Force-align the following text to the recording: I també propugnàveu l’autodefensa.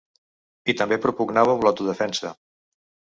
I 0.73 0.75
també 0.79 0.97
propugnàveu 1.05 1.61
l’autodefensa. 1.67 2.33